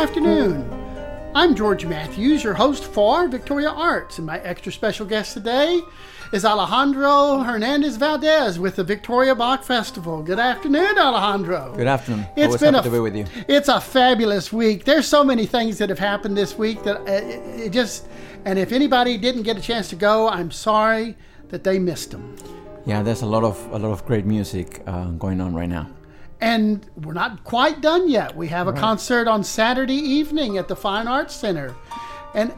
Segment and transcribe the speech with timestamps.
[0.00, 0.66] afternoon.
[1.34, 5.78] I'm George Matthews, your host for Victoria Arts, and my extra special guest today
[6.32, 10.22] is Alejandro Hernandez Valdez with the Victoria Bach Festival.
[10.22, 11.74] Good afternoon, Alejandro.
[11.76, 12.26] Good afternoon.
[12.34, 13.26] It's Always been a to be with you.
[13.46, 14.86] It's a fabulous week.
[14.86, 18.08] There's so many things that have happened this week that uh, it, it just
[18.46, 21.14] and if anybody didn't get a chance to go, I'm sorry
[21.50, 22.34] that they missed them.
[22.86, 25.90] Yeah, there's a lot of a lot of great music uh, going on right now.
[26.40, 28.34] And we're not quite done yet.
[28.34, 31.74] We have a concert on Saturday evening at the Fine Arts Center.
[32.34, 32.52] And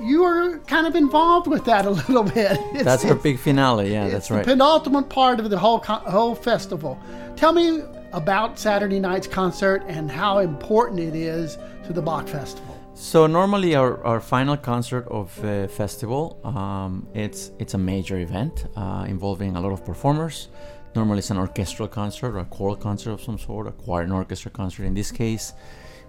[0.00, 2.52] you are kind of involved with that a little bit.
[2.52, 3.92] It's- That's our big finale.
[3.92, 4.44] Yeah, it's that's the right.
[4.44, 6.98] penultimate part of the whole whole festival.
[7.36, 7.82] Tell me
[8.12, 12.74] about Saturday night's concert and how important it is to the Bach Festival.
[12.94, 18.66] So normally our, our final concert of the festival, um, it's it's a major event
[18.76, 20.48] uh, involving a lot of performers.
[20.94, 24.12] Normally it's an orchestral concert or a choral concert of some sort, a choir and
[24.12, 24.84] orchestra concert.
[24.84, 25.52] In this case,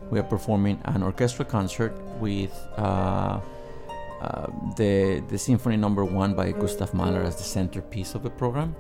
[0.09, 3.39] we are performing an orchestral concert with uh,
[4.21, 8.75] uh, the the Symphony Number One by Gustav Mahler as the centerpiece of the program,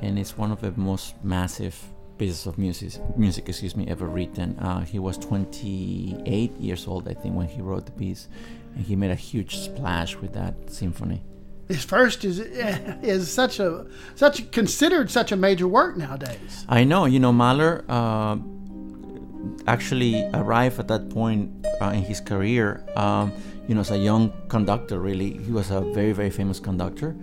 [0.00, 1.78] and it's one of the most massive
[2.18, 4.58] pieces of music, music excuse me, ever written.
[4.58, 8.28] Uh, he was 28 years old, I think, when he wrote the piece,
[8.74, 11.22] and he made a huge splash with that symphony.
[11.72, 12.38] His first is
[13.14, 16.66] is such a such considered such a major work nowadays.
[16.68, 18.36] I know, you know, Mahler uh,
[19.66, 23.32] actually arrived at that point uh, in his career, um,
[23.66, 25.38] you know, as a young conductor, really.
[25.38, 27.16] He was a very, very famous conductor,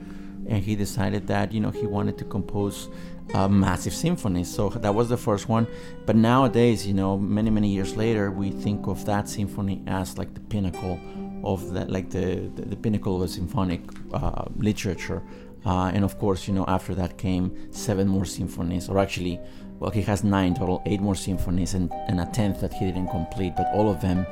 [0.47, 2.89] and he decided that, you know, he wanted to compose
[3.34, 4.50] uh, massive symphonies.
[4.53, 5.67] So that was the first one.
[6.06, 10.34] But nowadays, you know, many, many years later, we think of that symphony as like
[10.34, 11.00] the pinnacle
[11.44, 13.82] of that, like the, the, the pinnacle of symphonic
[14.14, 15.22] uh, literature.
[15.66, 19.40] Uh, and of course, you know, after that came seven more symphonies, or actually,
[19.80, 23.09] well, he has nine total, eight more symphonies, and, and a tenth that he didn't
[23.09, 24.25] complete, but all of them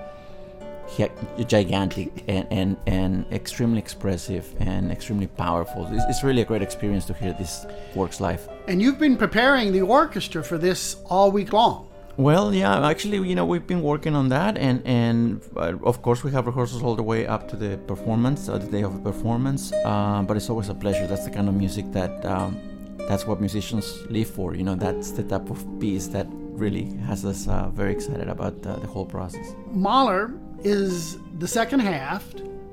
[0.88, 1.06] he,
[1.46, 5.88] gigantic and, and, and extremely expressive and extremely powerful.
[5.92, 8.48] It's, it's really a great experience to hear this works live.
[8.68, 11.87] And you've been preparing the orchestra for this all week long.
[12.18, 16.24] Well, yeah, actually, you know, we've been working on that, and and uh, of course
[16.24, 19.12] we have rehearsals all the way up to the performance, uh, the day of the
[19.12, 19.72] performance.
[19.72, 21.06] Uh, but it's always a pleasure.
[21.06, 22.58] That's the kind of music that um,
[23.08, 24.56] that's what musicians live for.
[24.56, 28.66] You know, that's the type of piece that really has us uh, very excited about
[28.66, 29.54] uh, the whole process.
[29.72, 32.26] Mahler is the second half,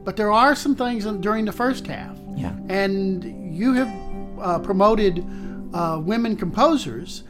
[0.05, 2.17] but there are some things during the first half.
[2.35, 2.57] Yeah.
[2.71, 3.93] And you have
[4.41, 5.23] uh, promoted
[5.75, 7.25] uh, women composers.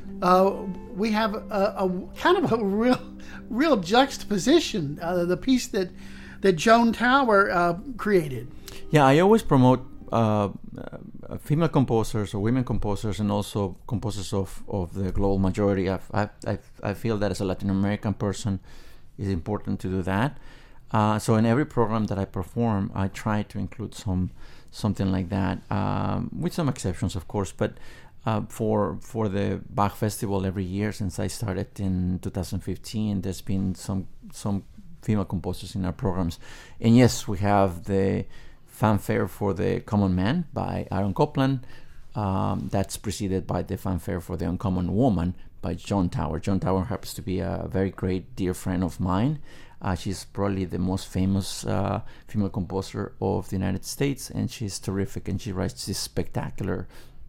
[0.97, 3.01] We have a, a kind of a real,
[3.49, 4.99] real juxtaposition.
[5.03, 5.91] Uh, the piece that
[6.45, 8.49] that Joan Tower uh, created.
[8.91, 9.81] Yeah, I always promote
[10.13, 15.89] uh, uh, female composers or women composers and also composers of, of the global majority.
[15.89, 18.61] I, I, I, I feel that as a Latin American person,
[19.19, 20.37] it's important to do that.
[20.91, 24.31] Uh, so in every program that I perform, I try to include some
[24.71, 27.53] something like that, um, with some exceptions, of course.
[27.53, 27.75] But
[28.27, 33.75] uh, for for the Bach Festival every year since I started in 2015, there's been
[33.75, 34.65] some some
[35.03, 36.39] female composers in our programs,
[36.81, 38.25] and yes, we have the
[38.67, 41.67] fanfare for the Common Man by Aaron Copland.
[42.15, 46.39] Um, that's preceded by the fanfare for the Uncommon Woman by Joan Tower.
[46.39, 49.41] Joan Tower happens to be a very great dear friend of mine.
[49.83, 54.79] Uh, she's probably the most famous uh, female composer of the United States, and she's
[54.79, 55.29] terrific.
[55.29, 56.87] And she writes these spectacular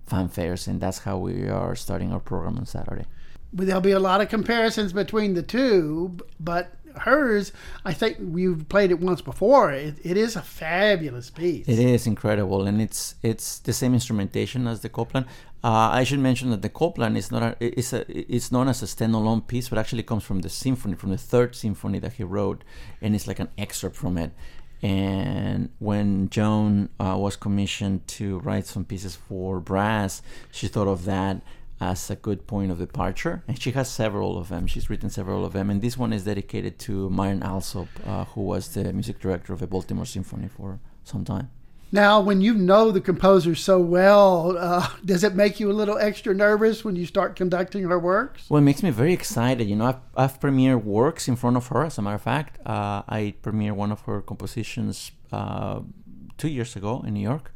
[0.09, 3.05] fanfares, and that's how we are starting our program on Saturday.
[3.53, 7.51] But There'll be a lot of comparisons between the two, but hers,
[7.83, 9.71] I think you've played it once before.
[9.71, 11.67] It, it is a fabulous piece.
[11.67, 15.25] It is incredible, and it's it's the same instrumentation as the Copland.
[15.63, 18.83] Uh, I should mention that the Copland is not a, it's a it's known as
[18.83, 22.23] a standalone piece, but actually comes from the symphony, from the third symphony that he
[22.23, 22.63] wrote,
[23.01, 24.31] and it's like an excerpt from it.
[24.81, 31.05] And when Joan uh, was commissioned to write some pieces for brass, she thought of
[31.05, 31.41] that
[31.79, 33.43] as a good point of departure.
[33.47, 34.67] And she has several of them.
[34.67, 35.69] She's written several of them.
[35.69, 39.59] And this one is dedicated to Marin Alsop, uh, who was the music director of
[39.59, 41.49] the Baltimore Symphony for some time.
[41.95, 45.97] Now, when you know the composer so well, uh, does it make you a little
[45.97, 48.49] extra nervous when you start conducting her works?
[48.49, 49.69] Well, it makes me very excited.
[49.69, 51.85] You know, I've, I've premiered works in front of her.
[51.85, 55.79] As a matter of fact, uh, I premiered one of her compositions uh,
[56.37, 57.53] two years ago in New York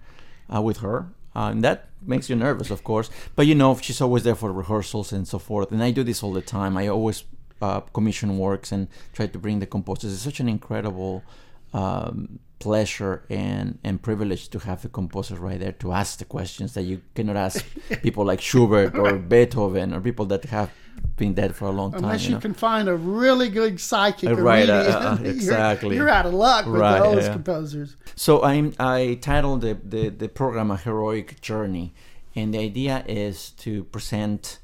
[0.56, 1.10] uh, with her.
[1.36, 3.10] Uh, and that makes you nervous, of course.
[3.36, 5.70] But you know, she's always there for rehearsals and so forth.
[5.74, 6.78] And I do this all the time.
[6.78, 7.26] I always
[7.62, 10.14] uh, commission works and try to bring the composers.
[10.14, 11.26] It's such an incredible
[11.74, 16.74] um, pleasure and, and privilege to have the composer right there to ask the questions
[16.74, 17.66] that you cannot ask
[18.04, 20.70] people like Schubert or Beethoven or people that have
[21.16, 22.04] been dead for a long time.
[22.04, 22.40] Unless you, know?
[22.40, 25.96] can find a really good psychic, right, uh, uh, you're- exactly.
[25.96, 27.34] You're, out of luck with Right, those yeah.
[27.34, 27.96] composers.
[28.16, 31.94] So I'm I titled the, the the program a heroic journey,
[32.36, 34.60] and the idea is to present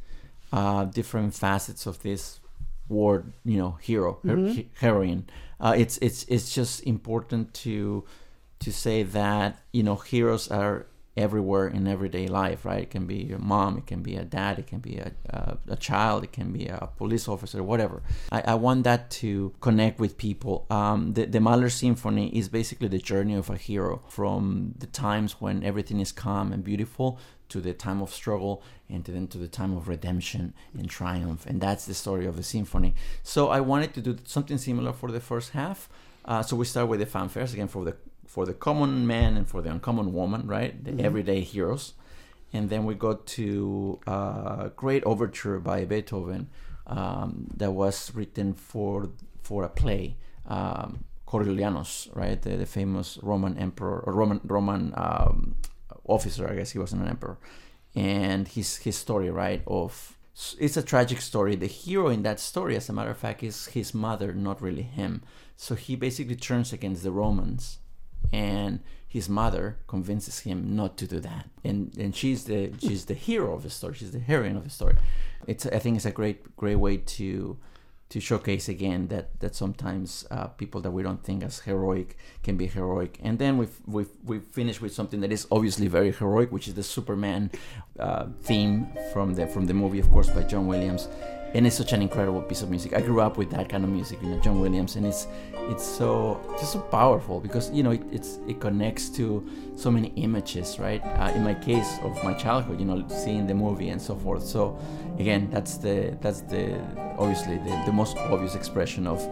[0.52, 2.40] uh, different facets of this
[2.90, 4.52] word, you know, hero, her- Mm-hmm.
[4.54, 5.26] he- heroine.
[5.60, 8.04] Uh, it's it's it's just important to
[8.60, 10.86] to say that you know heroes are
[11.18, 12.84] everywhere in everyday life, right?
[12.84, 15.58] It can be your mom, it can be a dad, it can be a, a,
[15.70, 18.04] a child, it can be a police officer, whatever.
[18.32, 20.66] I, I want that to connect with people.
[20.70, 25.40] Um, the, the Mahler Symphony is basically the journey of a hero from the times
[25.40, 29.48] when everything is calm and beautiful to the time of struggle and then to the
[29.48, 31.46] time of redemption and triumph.
[31.46, 32.94] And that's the story of the symphony.
[33.24, 35.88] So I wanted to do something similar for the first half.
[36.26, 39.48] Uh, so we start with the fanfares again for the for the common man and
[39.48, 40.84] for the uncommon woman, right?
[40.84, 41.94] The everyday heroes.
[42.54, 46.50] And then we go to a great overture by Beethoven
[46.88, 49.10] um, that was written for
[49.42, 50.18] for a play,
[50.48, 52.42] um, Coriolanus, right?
[52.42, 55.56] The, the famous Roman emperor or Roman Roman um,
[56.06, 56.50] officer.
[56.50, 57.38] I guess he wasn't an emperor,
[57.96, 59.62] and his his story, right?
[59.68, 60.18] Of
[60.60, 61.56] it's a tragic story.
[61.56, 64.84] The hero in that story, as a matter of fact, is his mother, not really
[64.84, 65.24] him.
[65.56, 67.80] So he basically turns against the Romans,
[68.32, 71.50] and his mother convinces him not to do that.
[71.64, 73.94] And and she's the she's the hero of the story.
[73.96, 74.96] She's the heroine of the story.
[75.48, 77.58] It's I think it's a great great way to
[78.10, 82.56] to showcase again that that sometimes uh, people that we don't think as heroic can
[82.58, 83.20] be heroic.
[83.24, 86.76] And then we've we've we finished with something that is obviously very heroic, which is
[86.76, 87.52] the Superman
[88.00, 91.08] uh, theme from the from the movie, of course, by John Williams.
[91.54, 92.94] And it's such an incredible piece of music.
[92.94, 95.28] I grew up with that kind of music, you know, John Williams, and it's
[95.70, 100.10] it's so just so powerful because you know it, it's it connects to so many
[100.18, 101.02] images, right?
[101.06, 104.44] Uh, in my case of my childhood, you know, seeing the movie and so forth.
[104.44, 104.78] So
[105.18, 106.78] again, that's the that's the
[107.18, 109.26] obviously the, the most obvious expression of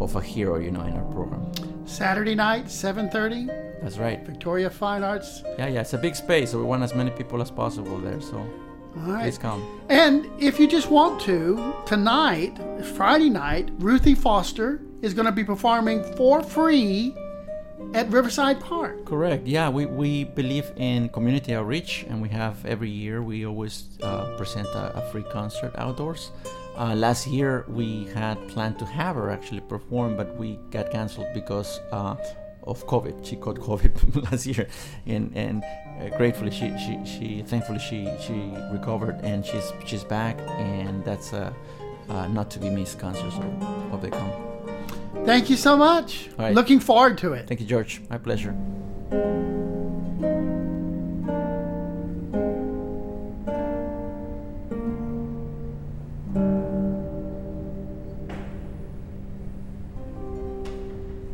[0.00, 1.50] of a hero, you know, in our program.
[1.86, 3.46] Saturday night, 7:30,
[3.82, 4.20] That's right.
[4.26, 5.42] Victoria Fine Arts.
[5.58, 5.80] Yeah, yeah.
[5.82, 8.20] It's a big space, so we want as many people as possible there.
[8.20, 8.44] So
[8.96, 9.22] All right.
[9.22, 9.62] please come.
[9.88, 12.58] And if you just want to, tonight,
[12.96, 17.14] Friday night, Ruthie Foster is going to be performing for free
[17.94, 19.04] at Riverside Park.
[19.04, 19.46] Correct.
[19.46, 24.36] Yeah, we, we believe in community outreach, and we have every year we always uh,
[24.36, 26.32] present a, a free concert outdoors.
[26.76, 31.28] Uh, last year we had planned to have her actually perform, but we got canceled
[31.32, 32.16] because uh,
[32.66, 33.24] of COVID.
[33.24, 34.68] She caught COVID last year,
[35.06, 40.38] and and uh, gratefully she, she she thankfully she she recovered and she's she's back,
[40.58, 41.54] and that's a
[42.08, 43.30] uh, not to be missed concert.
[43.30, 43.42] So
[43.90, 44.32] hope they come.
[45.24, 46.28] Thank you so much.
[46.38, 46.54] Right.
[46.54, 47.48] Looking forward to it.
[47.48, 48.00] Thank you, George.
[48.08, 48.54] My pleasure.